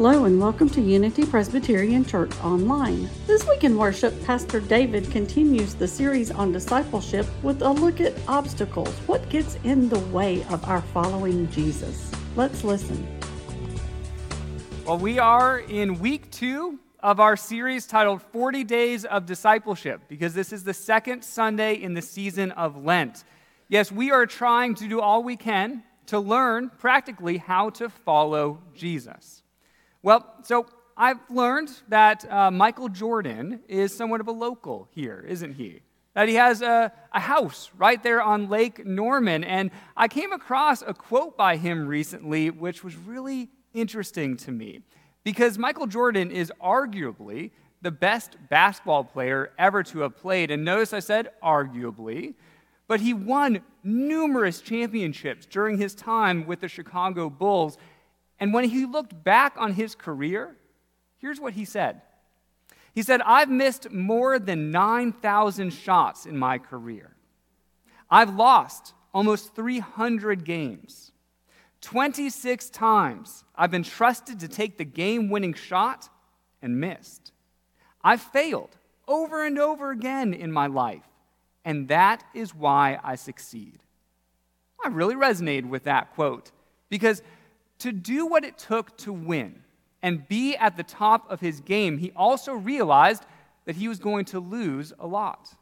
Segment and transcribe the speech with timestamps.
[0.00, 3.10] Hello and welcome to Unity Presbyterian Church Online.
[3.26, 8.14] This week in worship, Pastor David continues the series on discipleship with a look at
[8.28, 8.94] obstacles.
[9.08, 12.12] What gets in the way of our following Jesus?
[12.36, 13.08] Let's listen.
[14.86, 20.32] Well, we are in week two of our series titled 40 Days of Discipleship because
[20.32, 23.24] this is the second Sunday in the season of Lent.
[23.66, 28.62] Yes, we are trying to do all we can to learn practically how to follow
[28.76, 29.37] Jesus.
[30.02, 30.66] Well, so
[30.96, 35.80] I've learned that uh, Michael Jordan is somewhat of a local here, isn't he?
[36.14, 39.44] That he has a, a house right there on Lake Norman.
[39.44, 44.80] And I came across a quote by him recently, which was really interesting to me.
[45.24, 47.50] Because Michael Jordan is arguably
[47.82, 50.50] the best basketball player ever to have played.
[50.50, 52.34] And notice I said arguably,
[52.88, 57.76] but he won numerous championships during his time with the Chicago Bulls.
[58.40, 60.56] And when he looked back on his career,
[61.18, 62.02] here's what he said
[62.94, 67.14] He said, I've missed more than 9,000 shots in my career.
[68.10, 71.12] I've lost almost 300 games.
[71.80, 76.08] 26 times I've been trusted to take the game winning shot
[76.60, 77.32] and missed.
[78.02, 81.04] I've failed over and over again in my life,
[81.64, 83.78] and that is why I succeed.
[84.84, 86.50] I really resonated with that quote
[86.88, 87.22] because
[87.78, 89.62] to do what it took to win
[90.02, 93.24] and be at the top of his game, he also realized
[93.64, 95.54] that he was going to lose a lot,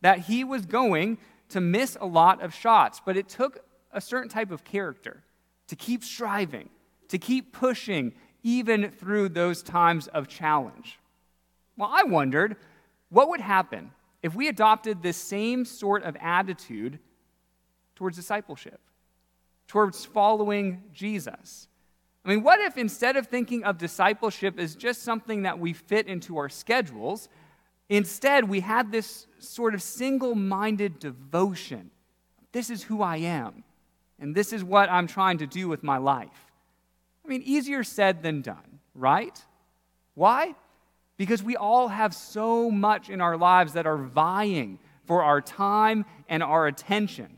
[0.00, 3.00] that he was going to miss a lot of shots.
[3.04, 5.22] But it took a certain type of character
[5.68, 6.68] to keep striving,
[7.08, 10.98] to keep pushing, even through those times of challenge.
[11.76, 12.56] Well, I wondered
[13.08, 13.90] what would happen
[14.22, 16.98] if we adopted this same sort of attitude
[17.96, 18.80] towards discipleship
[19.70, 21.68] towards following Jesus.
[22.24, 26.08] I mean, what if instead of thinking of discipleship as just something that we fit
[26.08, 27.28] into our schedules,
[27.88, 31.92] instead we had this sort of single minded devotion?
[32.50, 33.62] This is who I am,
[34.18, 36.50] and this is what I'm trying to do with my life.
[37.24, 39.40] I mean, easier said than done, right?
[40.14, 40.56] Why?
[41.16, 46.06] Because we all have so much in our lives that are vying for our time
[46.28, 47.36] and our attention.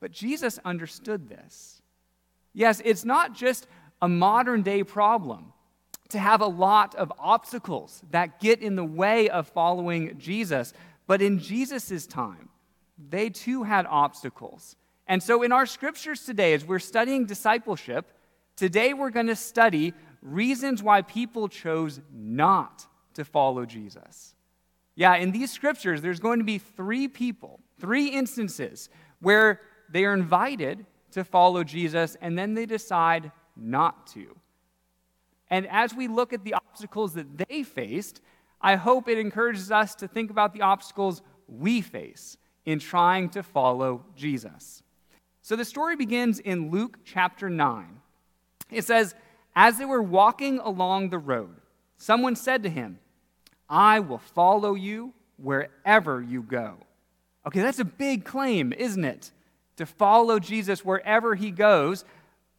[0.00, 1.82] But Jesus understood this.
[2.52, 3.66] Yes, it's not just
[4.00, 5.52] a modern day problem
[6.10, 10.72] to have a lot of obstacles that get in the way of following Jesus,
[11.06, 12.48] but in Jesus' time,
[13.10, 14.76] they too had obstacles.
[15.06, 18.10] And so, in our scriptures today, as we're studying discipleship,
[18.56, 24.34] today we're going to study reasons why people chose not to follow Jesus.
[24.96, 28.88] Yeah, in these scriptures, there's going to be three people, three instances
[29.20, 29.60] where
[29.90, 34.36] they are invited to follow Jesus and then they decide not to.
[35.50, 38.20] And as we look at the obstacles that they faced,
[38.60, 43.42] I hope it encourages us to think about the obstacles we face in trying to
[43.42, 44.82] follow Jesus.
[45.40, 48.00] So the story begins in Luke chapter 9.
[48.70, 49.14] It says,
[49.56, 51.56] As they were walking along the road,
[51.96, 52.98] someone said to him,
[53.68, 56.76] I will follow you wherever you go.
[57.46, 59.30] Okay, that's a big claim, isn't it?
[59.78, 62.04] To follow Jesus wherever he goes,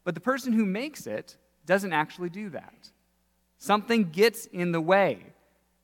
[0.03, 2.89] but the person who makes it doesn't actually do that.
[3.57, 5.23] Something gets in the way.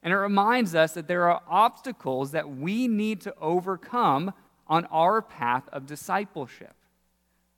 [0.01, 4.34] And it reminds us that there are obstacles that we need to overcome
[4.68, 6.75] on our path of discipleship.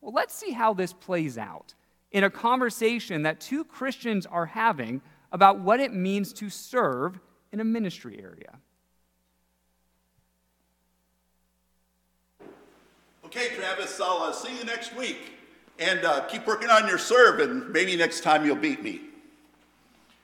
[0.02, 1.74] Well, let's see how this plays out
[2.12, 5.02] in a conversation that two Christians are having
[5.32, 7.20] about what it means to serve
[7.52, 8.60] in a ministry area.
[13.28, 15.34] Okay, Travis, I'll uh, see you next week.
[15.80, 19.02] And uh, keep working on your serve, and maybe next time you'll beat me.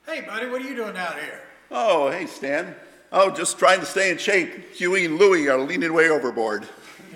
[0.05, 1.41] Hey, buddy, what are you doing out here?
[1.69, 2.73] Oh, hey, Stan.
[3.11, 4.73] Oh, just trying to stay in shape.
[4.73, 6.65] Huey and Louie are leaning way overboard.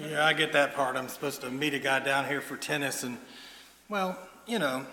[0.01, 0.97] Yeah, I get that part.
[0.97, 3.17] I'm supposed to meet a guy down here for tennis, and,
[3.87, 4.85] well, you know.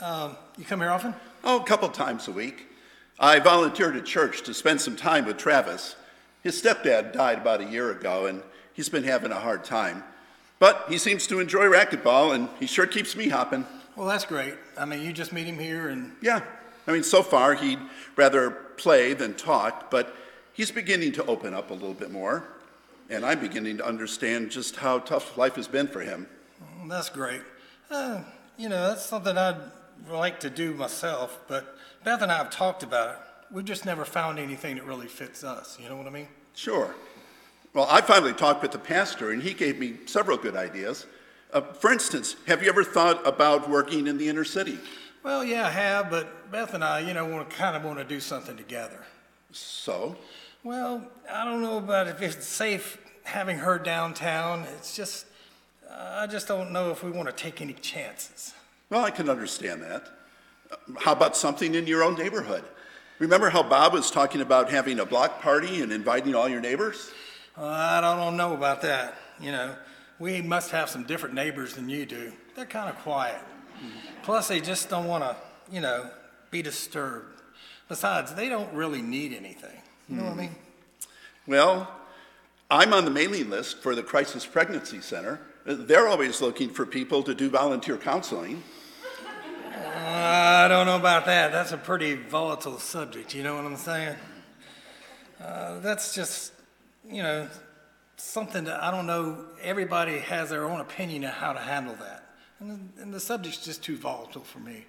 [0.00, 1.14] Um, you come here often?
[1.44, 2.68] Oh, a couple times a week.
[3.18, 5.94] I volunteered at church to spend some time with Travis.
[6.42, 8.42] His stepdad died about a year ago, and
[8.72, 10.04] he's been having a hard time.
[10.58, 13.66] But he seems to enjoy racquetball, and he sure keeps me hopping.
[13.96, 14.54] Well, that's great.
[14.78, 16.12] I mean, you just meet him here, and.
[16.20, 16.42] Yeah.
[16.86, 17.78] I mean, so far he'd
[18.16, 20.14] rather play than talk, but
[20.52, 22.44] he's beginning to open up a little bit more.
[23.08, 26.26] And I'm beginning to understand just how tough life has been for him.
[26.86, 27.42] That's great.
[27.90, 28.22] Uh,
[28.56, 29.56] you know, that's something I'd
[30.08, 33.16] like to do myself, but Beth and I have talked about it.
[33.50, 35.76] We've just never found anything that really fits us.
[35.80, 36.28] You know what I mean?
[36.54, 36.94] Sure.
[37.72, 41.06] Well, I finally talked with the pastor, and he gave me several good ideas.
[41.52, 44.78] Uh, for instance, have you ever thought about working in the inner city?
[45.22, 47.98] Well, yeah, I have, but Beth and I, you know, want to kind of want
[47.98, 49.04] to do something together.
[49.52, 50.16] So,
[50.64, 54.64] Well, I don't know about if it's safe having her downtown.
[54.76, 55.26] It's just,
[55.90, 58.54] I just don't know if we want to take any chances.
[58.88, 60.08] well, I can understand that.
[60.70, 62.64] Uh, How about something in your own neighborhood?
[63.18, 67.10] Remember how Bob was talking about having a block party and inviting all your neighbors?
[67.60, 69.16] I don't know about that.
[69.40, 69.74] You know,
[70.18, 72.32] we must have some different neighbors than you do.
[72.56, 73.40] They're kind of quiet.
[74.22, 75.36] Plus, they just don't want to,
[75.72, 76.10] you know,
[76.50, 77.40] be disturbed.
[77.88, 79.76] Besides, they don't really need anything.
[80.08, 80.54] You know what I mean?
[81.46, 81.90] Well,
[82.70, 85.40] I'm on the mailing list for the Crisis Pregnancy Center.
[85.64, 88.62] They're always looking for people to do volunteer counseling.
[89.72, 91.52] I don't know about that.
[91.52, 93.34] That's a pretty volatile subject.
[93.34, 94.16] You know what I'm saying?
[95.42, 96.52] Uh, that's just,
[97.08, 97.48] you know,
[98.16, 99.44] something that I don't know.
[99.62, 102.26] Everybody has their own opinion of how to handle that.
[102.60, 104.84] And, and the subject's just too volatile for me.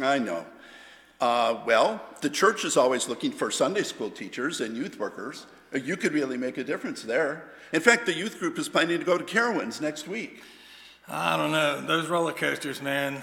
[0.00, 0.44] I know.
[1.20, 5.46] Uh, well, the church is always looking for Sunday school teachers and youth workers.
[5.74, 7.50] Uh, You could really make a difference there.
[7.72, 10.42] In fact, the youth group is planning to go to Carowinds next week.
[11.08, 11.80] I don't know.
[11.80, 13.22] Those roller coasters, man.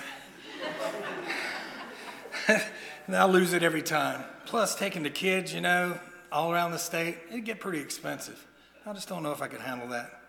[3.07, 4.23] And I lose it every time.
[4.45, 5.99] Plus, taking the kids, you know,
[6.35, 8.45] all around the state, it'd get pretty expensive.
[8.85, 10.21] I just don't know if I could handle that.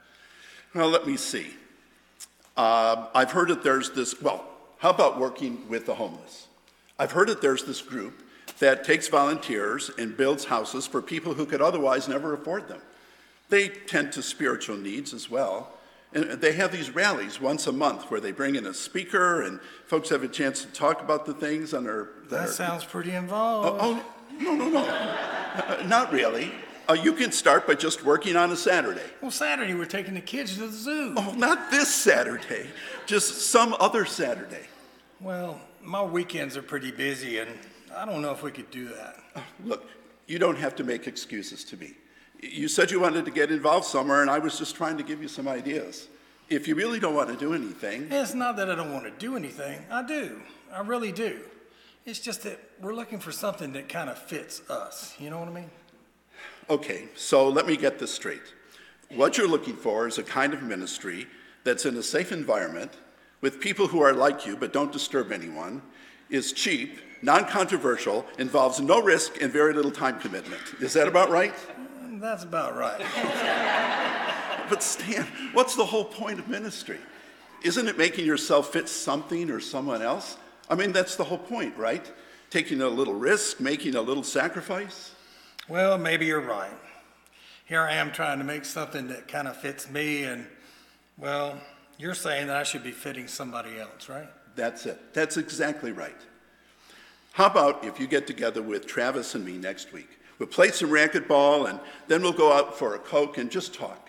[0.73, 1.49] Well, let me see.
[2.57, 4.45] Uh, I've heard that there's this, well,
[4.79, 6.47] how about working with the homeless?
[6.99, 8.23] I've heard that there's this group
[8.61, 12.81] that takes volunteers and builds houses for people who could otherwise never afford them.
[13.49, 15.73] They tend to spiritual needs as well.
[16.15, 19.61] And they have these rallies once a month where they bring in a speaker and
[19.87, 22.11] folks have a chance to talk about the things on their.
[22.31, 23.81] That sounds pretty involved.
[23.83, 24.03] Oh,
[24.39, 25.36] no, no, no.
[25.57, 26.53] Uh, Not really.
[26.89, 29.03] Uh, you can start by just working on a Saturday.
[29.21, 31.15] Well, Saturday we're taking the kids to the zoo.
[31.17, 32.69] Oh, not this Saturday,
[33.07, 34.67] just some other Saturday.
[35.21, 37.51] Well, my weekends are pretty busy, and
[37.93, 39.17] I don't know if we could do that.
[39.65, 39.85] Look,
[40.29, 41.95] you don't have to make excuses to me.
[42.41, 45.21] You said you wanted to get involved somewhere, and I was just trying to give
[45.21, 46.07] you some ideas.
[46.49, 49.11] If you really don't want to do anything, it's not that I don't want to
[49.11, 49.85] do anything.
[49.91, 50.41] I do.
[50.73, 51.41] I really do.
[52.07, 55.17] It's just that we're looking for something that kind of fits us.
[55.19, 55.71] You know what I mean?
[56.71, 58.55] okay, so let me get this straight.
[59.11, 61.27] What you're looking for is a kind of ministry
[61.65, 62.93] that's in a safe environment
[63.41, 65.83] with people who are like you but don't disturb anyone,
[66.31, 70.63] is cheap, non controversial, involves no risk and very little time commitment.
[70.81, 71.55] Is that about right?
[72.05, 73.01] Mm, that's about right.
[74.69, 76.99] But Stan, what's the whole point of ministry?
[77.63, 80.39] Isn't it making yourself fit something or someone else?
[80.69, 82.11] I mean, that's the whole point, right?
[82.51, 85.13] Taking a little risk, making a little sacrifice.
[85.69, 86.71] Well, maybe you're right.
[87.67, 90.47] Here I am trying to make something that kind of fits me, and,
[91.19, 91.59] well,
[91.99, 94.29] you're saying that I should be fitting somebody else, right?
[94.55, 95.13] That's it.
[95.13, 96.17] That's exactly right.
[97.33, 100.09] How about if you get together with Travis and me next week?
[100.39, 104.09] We'll play some racquetball and then we'll go out for a Coke and just talk.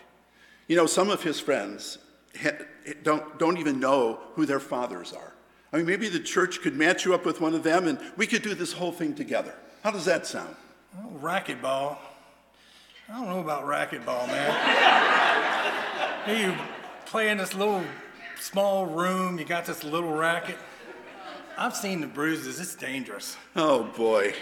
[0.68, 1.98] You know, some of his friends
[2.42, 2.58] ha-
[3.04, 5.34] don't, don't even know who their fathers are.
[5.78, 8.26] I mean, maybe the church could match you up with one of them and we
[8.26, 9.54] could do this whole thing together.
[9.84, 10.56] How does that sound?
[10.98, 12.00] Oh, racquetball.
[13.08, 16.26] I don't know about racquetball, man.
[16.26, 16.56] Here you
[17.06, 17.84] play in this little
[18.40, 20.58] small room, you got this little racket.
[21.60, 23.38] I've seen the bruises, it's dangerous.
[23.56, 24.34] Oh, boy.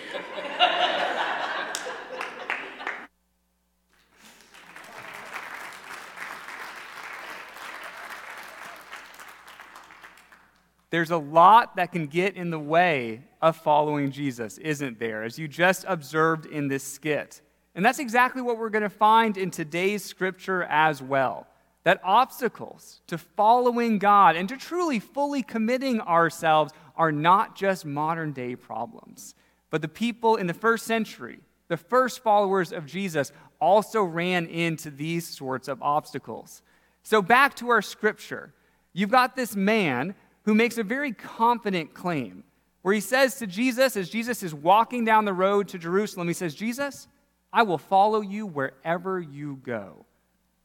[10.96, 15.26] There's a lot that can get in the way of following Jesus, isn't there?
[15.26, 17.42] As you just observed in this skit.
[17.76, 21.48] And that's exactly what we're going to find in today's scripture as well.
[21.84, 28.32] That obstacles to following God and to truly fully committing ourselves are not just modern
[28.32, 29.36] day problems.
[29.72, 34.90] But the people in the first century, the first followers of Jesus, also ran into
[34.92, 36.62] these sorts of obstacles.
[37.04, 38.54] So, back to our scripture.
[38.98, 42.44] You've got this man who makes a very confident claim
[42.82, 46.36] where he says to Jesus, as Jesus is walking down the road to Jerusalem, he
[46.36, 47.08] says, Jesus,
[47.52, 50.06] I will follow you wherever you go.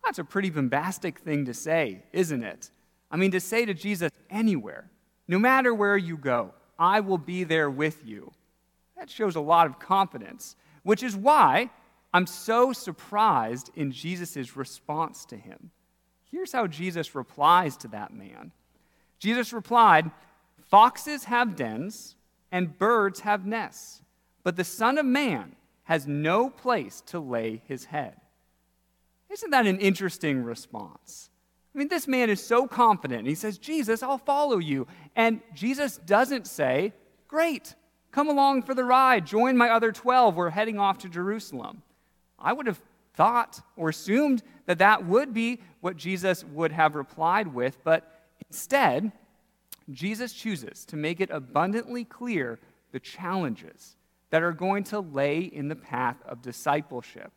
[0.05, 2.71] That's a pretty bombastic thing to say, isn't it?
[3.11, 4.91] I mean, to say to Jesus, anywhere,
[5.29, 8.33] no matter where you go, I will be there with you.
[8.99, 11.71] That shows a lot of confidence, which is why
[12.13, 15.71] I'm so surprised in Jesus' response to him.
[16.31, 18.53] Here's how Jesus replies to that man
[19.21, 20.11] Jesus replied,
[20.69, 22.17] Foxes have dens
[22.51, 24.03] and birds have nests,
[24.43, 28.17] but the Son of Man has no place to lay his head.
[29.29, 31.31] Isn't that an interesting response?
[31.73, 33.29] I mean, this man is so confident.
[33.29, 34.89] He says, Jesus, I'll follow you.
[35.15, 36.93] And Jesus doesn't say,
[37.29, 37.77] Great,
[38.11, 39.25] come along for the ride.
[39.25, 40.35] Join my other 12.
[40.35, 41.83] We're heading off to Jerusalem.
[42.39, 42.81] I would have
[43.15, 49.13] thought or assumed that that would be what Jesus would have replied with, but instead,
[49.91, 52.59] Jesus chooses to make it abundantly clear
[52.93, 53.97] the challenges
[54.31, 57.33] that are going to lay in the path of discipleship.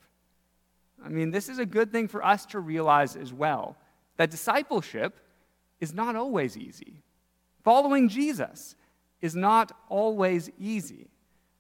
[1.03, 3.75] I mean, this is a good thing for us to realize as well
[4.17, 5.19] that discipleship
[5.79, 7.01] is not always easy.
[7.63, 8.75] Following Jesus
[9.21, 11.07] is not always easy.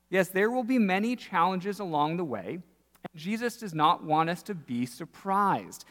[0.09, 4.43] Yes, there will be many challenges along the way, and Jesus does not want us
[4.43, 5.85] to be surprised.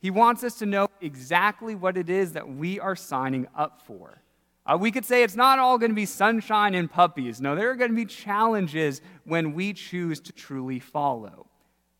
[0.00, 4.22] He wants us to know exactly what it is that we are signing up for.
[4.66, 7.40] Uh, we could say it's not all going to be sunshine and puppies.
[7.40, 11.46] No, there are going to be challenges when we choose to truly follow.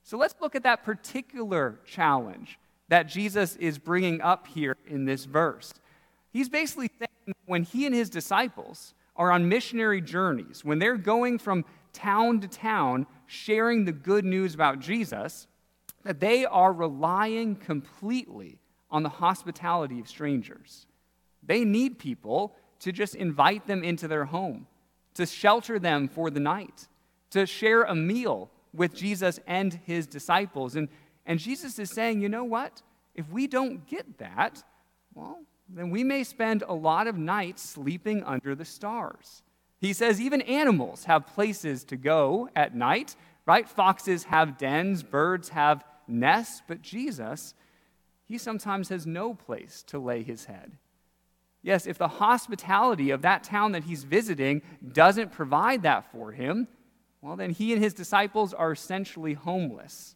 [0.02, 5.24] So let's look at that particular challenge that Jesus is bringing up here in this
[5.24, 5.72] verse.
[6.30, 11.38] He's basically saying when he and his disciples are on missionary journeys, when they're going
[11.38, 15.46] from town to town sharing the good news about Jesus,
[16.04, 18.58] that they are relying completely
[18.90, 20.86] on the hospitality of strangers.
[21.42, 24.66] They need people to just invite them into their home,
[25.14, 26.88] to shelter them for the night,
[27.30, 30.76] to share a meal with Jesus and his disciples.
[30.76, 30.88] And,
[31.26, 32.82] and Jesus is saying, you know what?
[33.14, 34.62] If we don't get that,
[35.14, 39.42] well, then we may spend a lot of nights sleeping under the stars.
[39.80, 43.16] He says even animals have places to go at night,
[43.46, 43.68] right?
[43.68, 47.54] Foxes have dens, birds have nests, but Jesus,
[48.28, 50.72] he sometimes has no place to lay his head.
[51.62, 56.68] Yes, if the hospitality of that town that he's visiting doesn't provide that for him,
[57.20, 60.14] well, then he and his disciples are essentially homeless.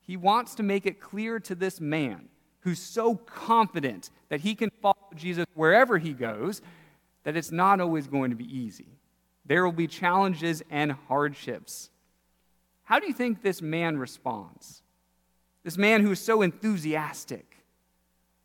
[0.00, 2.28] He wants to make it clear to this man
[2.60, 6.60] who's so confident that he can follow Jesus wherever he goes
[7.22, 8.98] that it's not always going to be easy.
[9.46, 11.88] There will be challenges and hardships.
[12.82, 14.82] How do you think this man responds?
[15.64, 17.56] This man who is so enthusiastic.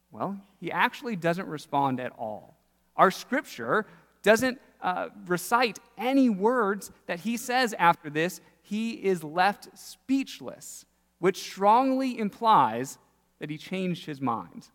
[0.09, 2.57] Well, he actually doesn't respond at all.
[2.95, 3.85] Our scripture
[4.23, 8.39] doesn't uh, recite any words that he says after this.
[8.61, 10.85] He is left speechless,
[11.19, 12.97] which strongly implies
[13.39, 14.67] that he changed his mind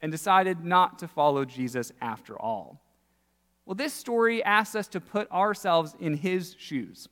[0.00, 2.80] and decided not to follow Jesus after all.
[3.66, 7.08] Well, this story asks us to put ourselves in his shoes.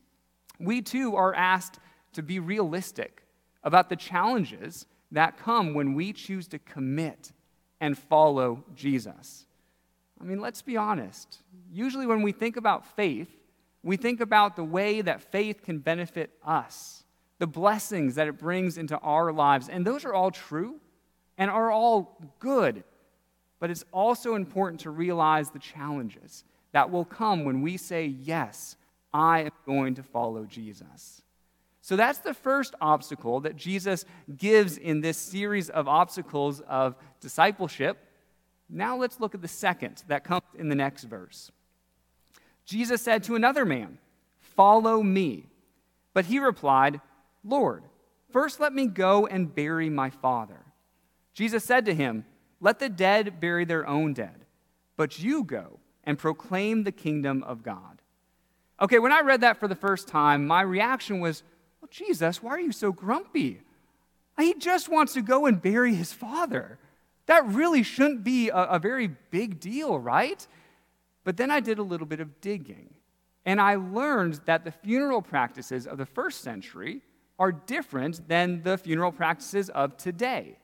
[0.59, 1.81] We too are asked
[2.15, 3.26] to be realistic
[3.67, 7.33] about the challenges that come when we choose to commit
[7.81, 9.45] and follow Jesus.
[10.21, 11.43] I mean, let's be honest.
[11.71, 13.29] Usually, when we think about faith,
[13.83, 17.03] we think about the way that faith can benefit us,
[17.41, 19.69] the blessings that it brings into our lives.
[19.69, 20.77] And those are all true
[21.37, 22.85] and are all good.
[23.59, 28.77] But it's also important to realize the challenges that will come when we say, Yes,
[29.13, 31.23] I am going to follow Jesus.
[31.87, 34.05] So that's the first obstacle that Jesus
[34.37, 37.97] gives in this series of obstacles of discipleship.
[38.69, 41.53] Now let's look at the second that comes in the next verse.
[42.65, 43.99] Jesus said to another man,
[44.41, 45.47] Follow me.
[46.13, 47.01] But he replied,
[47.45, 47.85] Lord,
[48.33, 50.65] first let me go and bury my father.
[51.35, 52.25] Jesus said to him,
[52.61, 54.45] Let the dead bury their own dead,
[54.97, 58.03] but you go and proclaim the kingdom of God.
[58.81, 61.45] Okay, when I read that for the first time, my reaction was,
[61.97, 63.61] Jesus, why are you so grumpy?
[64.39, 66.79] He just wants to go and bury his father.
[67.25, 70.47] That really shouldn't be a, a very big deal, right?
[71.25, 72.93] But then I did a little bit of digging,
[73.47, 77.01] and I learned that the funeral practices of the first century
[77.39, 80.59] are different than the funeral practices of today.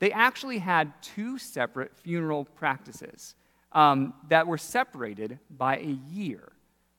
[0.00, 3.36] They actually had two separate funeral practices
[3.70, 6.52] um, that were separated by a year.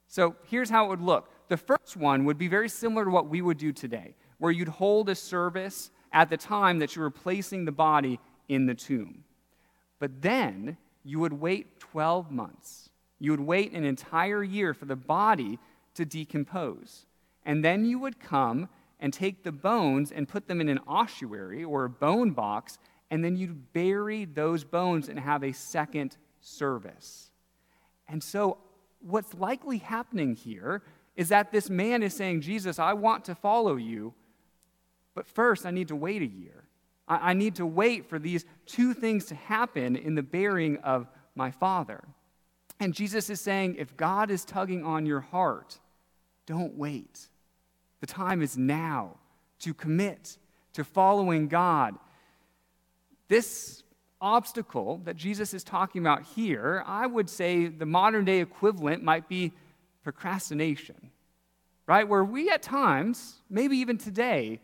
[0.08, 3.30] So here's how it would look the first one would be very similar to what
[3.30, 7.10] we would do today, where you'd hold a service at the time that you were
[7.10, 9.24] placing the body in the tomb.
[10.00, 12.90] But then you would wait 12 months.
[13.20, 15.60] You would wait an entire year for the body
[15.96, 17.06] to decompose.
[17.46, 21.64] And then you would come and take the bones and put them in an ossuary
[21.64, 22.78] or a bone box,
[23.10, 27.32] and then you'd bury those bones and have a second service.
[28.08, 28.58] And so,
[29.00, 30.82] what's likely happening here
[31.18, 34.14] is that this man is saying, Jesus, I want to follow you,
[35.16, 36.64] but first I need to wait a year.
[37.08, 41.10] I, I need to wait for these two things to happen in the burying of
[41.36, 42.04] my father.
[42.80, 45.80] And Jesus is saying, if God is tugging on your heart,
[46.46, 47.28] don't wait.
[48.00, 49.16] The time is now
[49.60, 50.38] to commit
[50.74, 51.96] to following God.
[53.28, 53.82] This
[54.22, 59.28] obstacle that Jesus is talking about here, I would say the modern day equivalent might
[59.28, 59.54] be
[60.08, 61.12] procrastination,
[61.86, 62.08] right?
[62.08, 64.62] Where we at times, maybe even today,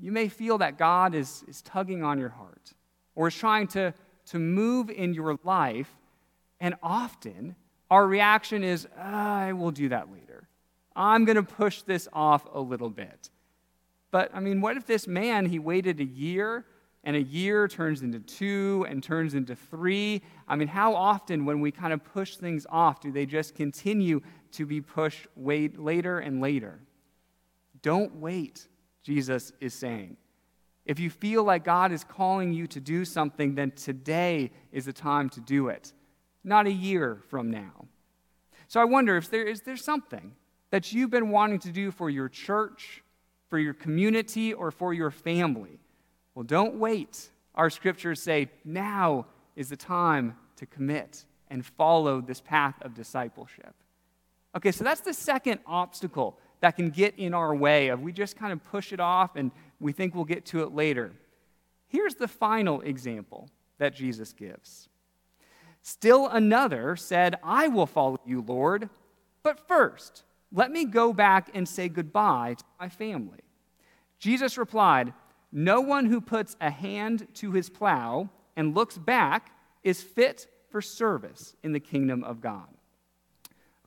[0.00, 2.72] you may feel that God is, is tugging on your heart
[3.14, 3.92] or is trying to,
[4.30, 5.94] to move in your life,
[6.58, 7.54] and often
[7.90, 10.48] our reaction is, ah, I will do that later.
[10.96, 13.28] I'm going to push this off a little bit.
[14.10, 16.64] But I mean, what if this man, he waited a year
[17.08, 20.20] and a year turns into two and turns into three?
[20.46, 24.20] I mean, how often when we kind of push things off do they just continue
[24.52, 26.80] to be pushed later and later?
[27.80, 28.68] Don't wait,
[29.02, 30.18] Jesus is saying.
[30.84, 34.92] If you feel like God is calling you to do something, then today is the
[34.92, 35.94] time to do it,
[36.44, 37.86] not a year from now.
[38.66, 40.34] So I wonder if there is there something
[40.68, 43.02] that you've been wanting to do for your church,
[43.48, 45.80] for your community, or for your family.
[46.38, 47.30] Well, don't wait.
[47.56, 49.26] Our scriptures say now
[49.56, 53.74] is the time to commit and follow this path of discipleship.
[54.54, 58.36] Okay, so that's the second obstacle that can get in our way of we just
[58.36, 61.10] kind of push it off and we think we'll get to it later.
[61.88, 64.88] Here's the final example that Jesus gives.
[65.82, 68.88] Still another said, I will follow you, Lord,
[69.42, 73.40] but first, let me go back and say goodbye to my family.
[74.20, 75.12] Jesus replied,
[75.50, 79.52] No one who puts a hand to his plow and looks back
[79.82, 82.66] is fit for service in the kingdom of God.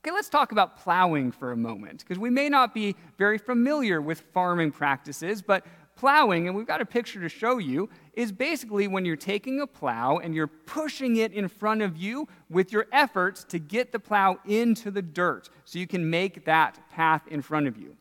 [0.00, 4.00] Okay, let's talk about plowing for a moment, because we may not be very familiar
[4.00, 5.64] with farming practices, but
[5.94, 9.66] plowing, and we've got a picture to show you, is basically when you're taking a
[9.66, 14.00] plow and you're pushing it in front of you with your efforts to get the
[14.00, 17.96] plow into the dirt so you can make that path in front of you.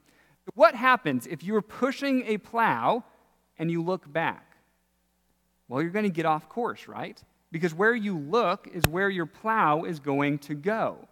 [0.55, 3.03] What happens if you're pushing a plow
[3.61, 4.57] and you look back?
[5.67, 7.23] Well, you're going to get off course, right?
[7.51, 11.07] Because where you look is where your plow is going to go.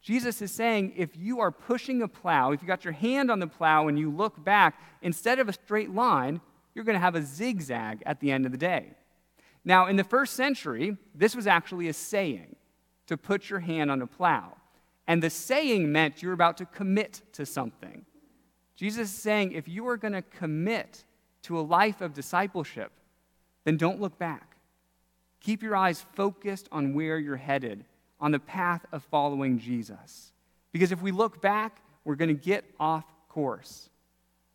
[0.00, 3.38] Jesus is saying if you are pushing a plow, if you got your hand on
[3.38, 6.40] the plow and you look back, instead of a straight line,
[6.74, 8.92] you're going to have a zigzag at the end of the day.
[9.62, 12.56] Now, in the first century, this was actually a saying
[13.08, 14.56] to put your hand on a plow.
[15.06, 18.06] And the saying meant you're about to commit to something.
[18.74, 21.04] Jesus is saying if you are going to commit
[21.42, 22.92] to a life of discipleship,
[23.64, 24.56] then don't look back.
[25.40, 27.84] Keep your eyes focused on where you're headed
[28.20, 30.32] on the path of following Jesus.
[30.72, 33.90] Because if we look back, we're going to get off course.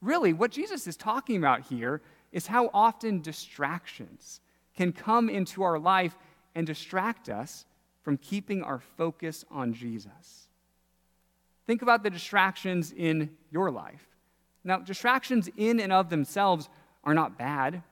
[0.02, 4.42] Really, what Jesus is talking about here is how often distractions
[4.76, 6.18] can come into our life
[6.56, 7.66] and distract us
[8.02, 10.50] from keeping our focus on Jesus.
[11.66, 14.06] Think about the distractions in your life.
[14.64, 16.70] Now, distractions in and of themselves
[17.04, 17.84] are not bad,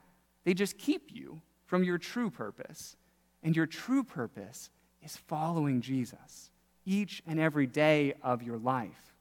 [0.44, 2.96] they just keep you from your true purpose.
[3.42, 4.70] And your true purpose
[5.02, 6.50] is following Jesus
[6.84, 9.14] each and every day of your life.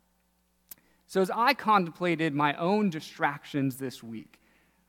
[1.08, 4.40] So, as I contemplated my own distractions this week,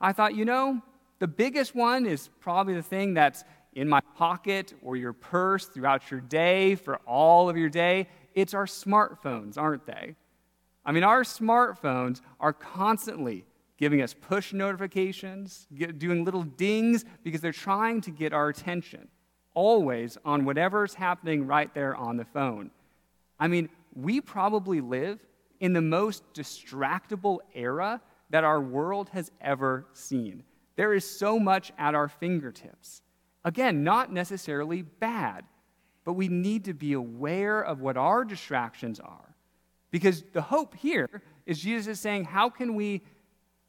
[0.00, 0.80] I thought, you know,
[1.18, 3.44] the biggest one is probably the thing that's
[3.74, 8.08] in my pocket or your purse throughout your day for all of your day.
[8.34, 10.16] It's our smartphones, aren't they?
[10.84, 13.44] I mean, our smartphones are constantly
[13.78, 15.66] giving us push notifications,
[15.98, 19.08] doing little dings because they're trying to get our attention
[19.54, 22.70] always on whatever's happening right there on the phone.
[23.38, 25.18] I mean, we probably live
[25.60, 30.42] in the most distractible era that our world has ever seen.
[30.76, 33.02] There is so much at our fingertips.
[33.44, 35.44] Again, not necessarily bad,
[36.04, 39.31] but we need to be aware of what our distractions are.
[39.92, 43.02] Because the hope here is Jesus is saying, how can we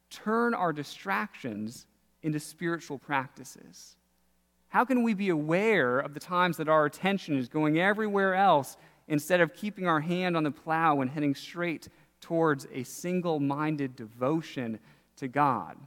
[0.10, 1.86] turn our distractions
[2.24, 3.98] into spiritual practices?
[4.70, 8.78] How can we be aware of the times that our attention is going everywhere else
[9.08, 11.90] instead of keeping our hand on the plow and heading straight
[12.22, 14.80] towards a single minded devotion
[15.18, 15.78] to God?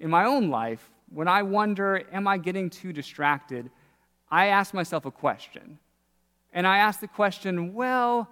[0.00, 3.70] In my own life, when I wonder, am I getting too distracted,
[4.28, 5.78] I ask myself a question.
[6.52, 8.28] And I ask the question, well,